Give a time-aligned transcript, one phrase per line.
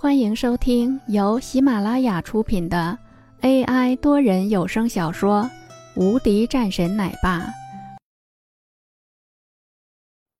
[0.00, 2.96] 欢迎收听由喜马拉雅出品的
[3.40, 5.42] AI 多人有声小说
[6.00, 7.40] 《无敌战神奶爸》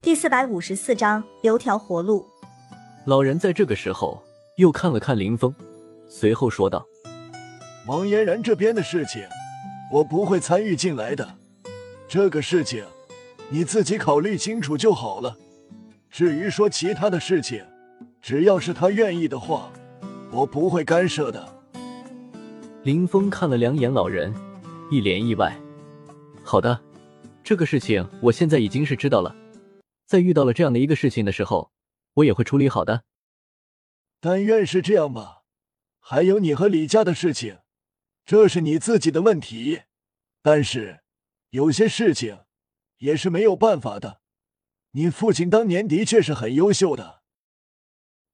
[0.00, 2.24] 第四百五十四章：留条活路。
[3.04, 4.22] 老人在这个时候
[4.58, 5.52] 又看了看林峰，
[6.08, 6.86] 随后说道
[7.88, 9.24] ：“王嫣然这边的事情，
[9.92, 11.36] 我不会参与进来的。
[12.06, 12.84] 这个事情
[13.50, 15.36] 你自己考虑清楚就好了。
[16.08, 17.64] 至于说其他的事情，
[18.20, 19.72] 只要是他愿意的话，
[20.30, 21.62] 我不会干涉的。”
[22.84, 24.34] 林峰看了两眼老人，
[24.90, 25.58] 一脸意外。
[26.44, 26.80] 好的，
[27.42, 29.34] 这个事情我现在已经是知道了，
[30.06, 31.70] 在遇到了这样的一个事情的时候，
[32.14, 33.04] 我也会处理好的。
[34.20, 35.42] 但愿是这样吧。
[36.00, 37.58] 还有你和李家的事情，
[38.24, 39.82] 这是你自己的问题。
[40.40, 41.00] 但是
[41.50, 42.38] 有些事情
[42.98, 44.20] 也是没有办法的。
[44.92, 47.17] 你父亲当年的确是很优秀的。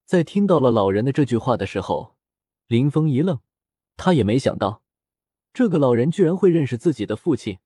[0.05, 2.17] 在听到了老人的这句话的时候，
[2.67, 3.41] 林峰一愣，
[3.97, 4.83] 他也没想到，
[5.53, 7.59] 这个老人居然会认识自己的父亲。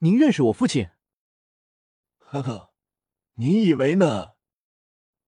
[0.00, 0.90] 您认识我父亲？
[2.18, 2.70] 呵呵，
[3.36, 4.32] 你以为呢？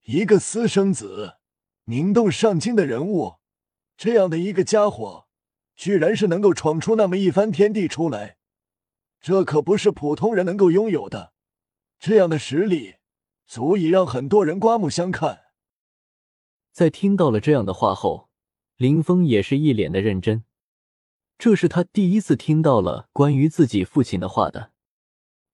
[0.05, 1.37] 一个私生子，
[1.85, 3.37] 名动上京的人物，
[3.97, 5.29] 这样的一个家伙，
[5.77, 8.37] 居然是能够闯出那么一番天地出来，
[9.21, 11.33] 这可不是普通人能够拥有的。
[11.99, 12.97] 这样的实力，
[13.47, 15.48] 足以让很多人刮目相看。
[16.79, 18.29] 在听到了这样的话后，
[18.77, 20.45] 林峰也是一脸的认真。
[21.37, 24.71] 这是他第一次听到了关于自己父亲的话的。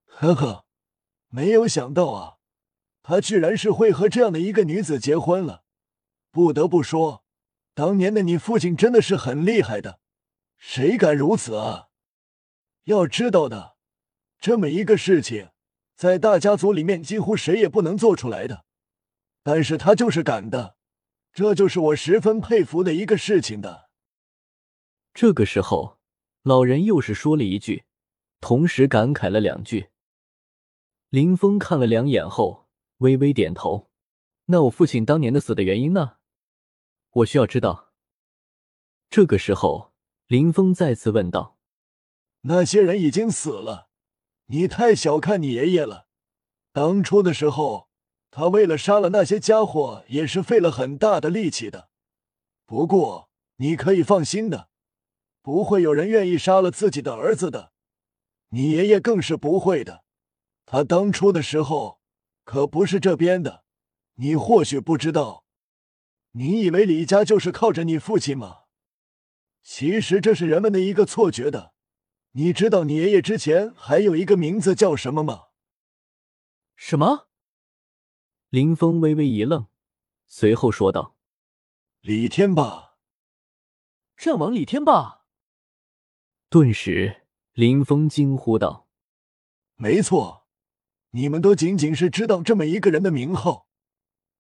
[0.05, 0.67] 呵呵，
[1.28, 2.34] 没有想到啊，
[3.02, 5.64] 他居然是会和这样的一个女子结婚了。
[6.30, 7.25] 不得不说，
[7.72, 10.00] 当年的你父亲真的是很厉害的，
[10.58, 11.89] 谁敢如此啊？
[12.84, 13.77] 要知道的，
[14.39, 15.48] 这么一个事情，
[15.97, 18.67] 在大家族里面几乎谁也不能做出来的，
[19.42, 20.77] 但是他就是敢的。
[21.35, 23.91] 这就是我十分佩服的一个事情的。
[25.13, 25.99] 这个时候，
[26.43, 27.85] 老人又是说了一句，
[28.41, 29.91] 同时感慨了两句。
[31.08, 33.91] 林峰看了两眼后，微微点头。
[34.45, 36.19] 那我父亲当年的死的原因呢？
[37.11, 37.92] 我需要知道。
[39.11, 39.92] 这个时候，
[40.29, 41.58] 林峰再次问道
[42.42, 43.89] ：“那些人已经死了，
[44.47, 46.07] 你太小看你爷爷了。
[46.73, 47.89] 当初的时候。”
[48.36, 51.89] 他为了杀了那些家伙，也是费了很大的力气的。
[52.67, 54.70] 不过你可以放心的，
[55.40, 57.70] 不会有人愿意杀了自己的儿子的。
[58.48, 60.02] 你爷爷更是不会的。
[60.67, 62.00] 他当初的时候
[62.42, 63.62] 可不是这边的，
[64.14, 65.45] 你或许不知道。
[66.33, 68.62] 你以为李家就是靠着你父亲吗？
[69.62, 71.72] 其实这是人们的一个错觉的。
[72.33, 75.42] 你知道你爷爷之前还有一个名字叫什么吗？
[76.74, 77.28] 什么？
[78.55, 79.67] 林峰微微一愣，
[80.29, 81.17] 随后说道
[82.03, 82.98] ：“李天霸，
[84.17, 85.25] 战王李天霸。”
[86.48, 88.87] 顿时，林峰惊呼道
[89.75, 90.47] ：“没错，
[91.11, 93.67] 你们都仅仅是知道这么一个人的名号，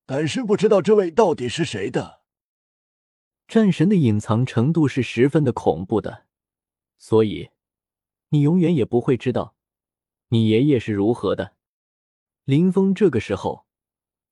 [0.06, 2.22] 但是不知道这位到底是谁的。
[3.48, 6.26] 战神的隐藏程度是十分的恐怖的，
[6.96, 7.50] 所以
[8.28, 9.56] 你永远也不会知道
[10.28, 11.56] 你爷爷是如何的。”
[12.46, 13.63] 林峰这个时候。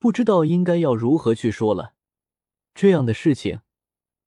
[0.03, 1.95] 不知道应该要如何去说了，
[2.75, 3.61] 这样的事情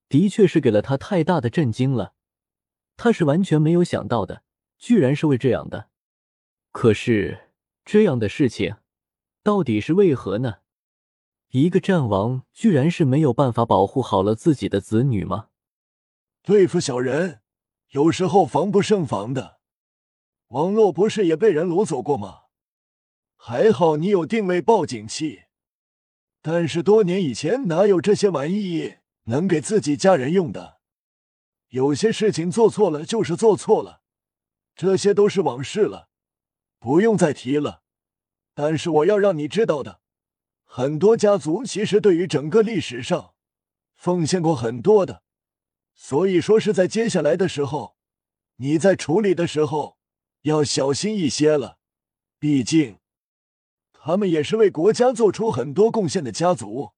[0.07, 2.13] 的确是给了他太大的震惊了，
[2.95, 4.41] 他是完全没有想到的，
[4.77, 5.89] 居然是会这样的。
[6.71, 7.49] 可是
[7.83, 8.77] 这样的事情
[9.43, 10.59] 到底是为何呢？
[11.49, 15.49] 一个战王居然是没有办法保护好了自己的子女吗？
[16.41, 17.41] 对付小人，
[17.89, 19.59] 有时候防不胜防的。
[20.47, 22.43] 王洛不是也被人掳走过吗？
[23.35, 25.41] 还好你有定位报警器。
[26.47, 30.77] 但是多年以前哪有这些玩意能给自己家人用的？
[31.69, 34.03] 有些事情做错了就是做错了，
[34.75, 36.07] 这些都是往事了，
[36.77, 37.81] 不用再提了。
[38.53, 40.01] 但是我要让你知道的，
[40.63, 43.33] 很多家族其实对于整个历史上
[43.95, 45.23] 奉献过很多的，
[45.95, 47.97] 所以说是在接下来的时候，
[48.57, 49.97] 你在处理的时候
[50.43, 51.79] 要小心一些了，
[52.37, 52.99] 毕竟。
[54.05, 56.91] 他们也是为国家做出很多贡献的家族。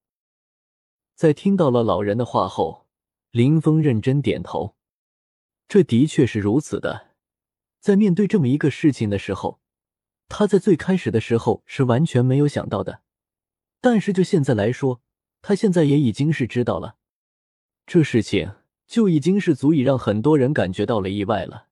[1.15, 2.85] 在听到了老人的话后，
[3.31, 4.75] 林峰认真点头。
[5.69, 7.11] 这的确是如此的。
[7.79, 9.61] 在面对这么一个事情的时候，
[10.27, 12.99] 他在最开始的时候是完全没有想到的。
[13.79, 14.99] 但是就现在来说，
[15.41, 16.97] 他现在也已经是知道了。
[17.85, 18.55] 这事情
[18.85, 21.67] 就已经是足以让很多人感觉到了意外了。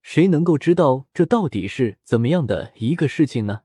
[0.00, 3.64] 谁能够知道这到底是怎么样的一个事情呢？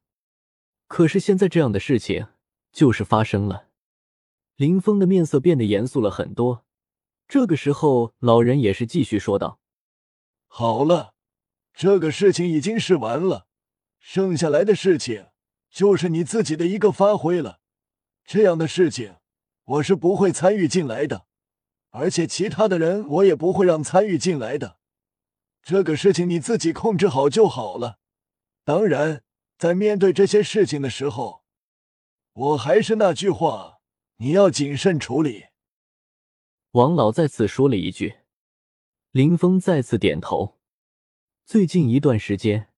[0.91, 2.27] 可是现在这样的事情
[2.73, 3.69] 就是发生了，
[4.57, 6.65] 林峰的面色变得严肃了很多。
[7.29, 9.61] 这个时候，老人也是继续说道
[10.47, 11.13] ：“好了，
[11.73, 13.47] 这个事情已经是完了，
[13.99, 15.27] 剩下来的事情
[15.69, 17.61] 就是你自己的一个发挥了。
[18.25, 19.15] 这样的事情，
[19.63, 21.25] 我是不会参与进来的，
[21.91, 24.77] 而且其他的人我也不会让参与进来的。
[25.63, 27.99] 这个事情你自己控制好就好了。
[28.65, 29.23] 当然，
[29.61, 31.43] 在面对这些事情的时候，
[32.33, 33.77] 我还是那句话，
[34.17, 35.49] 你要谨慎处理。”
[36.73, 38.21] 王老再次说了一句，
[39.11, 40.57] 林峰再次点头。
[41.45, 42.69] 最近一段时间，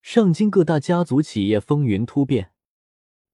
[0.00, 2.52] 上京各大家族企业风云突变，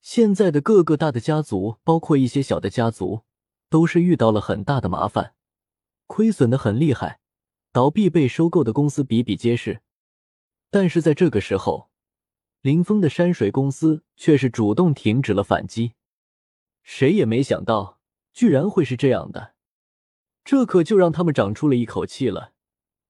[0.00, 3.24] 现在的各个大的家族，包括一些小的家族，
[3.68, 5.34] 都是遇到了很大的麻烦，
[6.06, 7.20] 亏损的很厉害，
[7.70, 9.82] 倒闭被收购的公司比比皆是。
[10.70, 11.90] 但是在这个时候，
[12.64, 15.92] 林峰的山水公司却是主动停止了反击。
[16.82, 17.98] 谁也没想到，
[18.32, 19.52] 居然会是这样的。
[20.46, 22.52] 这可就让他们长出了一口气了，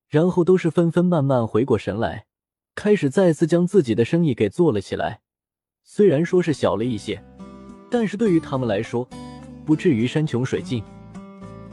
[0.08, 2.26] 然后都是纷纷慢慢回过神来，
[2.74, 5.20] 开始再次将自己的生意给做了起来。
[5.84, 7.22] 虽然说是小了一些，
[7.88, 9.08] 但是对于他们来说，
[9.64, 10.82] 不至于山穷水尽。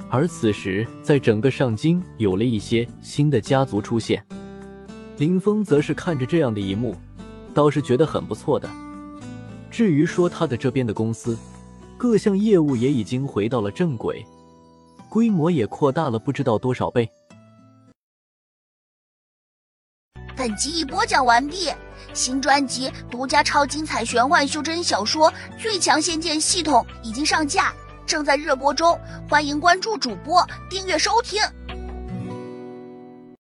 [0.07, 4.23] 而此时，在整个上京有了一些新的家族出现，
[5.17, 6.95] 林峰则是看着这样的一幕，
[7.53, 8.69] 倒是觉得很不错的。
[9.69, 11.37] 至于说他的这边的公司，
[11.97, 14.25] 各项业务也已经回到了正轨。
[15.09, 17.09] 规模也扩大了不知道多少倍。
[20.35, 21.69] 本集已播讲完毕，
[22.13, 25.29] 新专辑独家超精彩玄幻修真小说
[25.61, 27.73] 《最强仙剑系统》已经上架，
[28.05, 28.99] 正在热播中，
[29.29, 31.41] 欢迎关注主播，订阅收听。